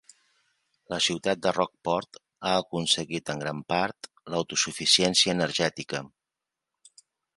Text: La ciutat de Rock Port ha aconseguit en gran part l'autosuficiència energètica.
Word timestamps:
La 0.93 0.97
ciutat 1.07 1.41
de 1.47 1.51
Rock 1.57 1.71
Port 1.87 2.17
ha 2.19 2.53
aconseguit 2.61 3.31
en 3.35 3.43
gran 3.45 3.61
part 3.75 4.09
l'autosuficiència 4.35 5.37
energètica. 5.39 6.03